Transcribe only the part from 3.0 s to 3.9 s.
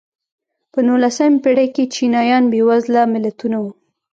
ملتونه وو.